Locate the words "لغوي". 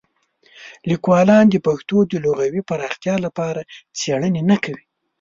2.25-2.61